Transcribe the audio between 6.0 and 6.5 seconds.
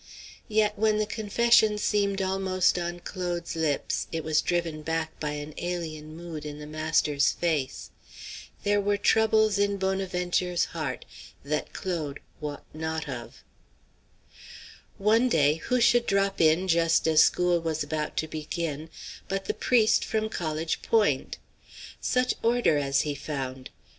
mood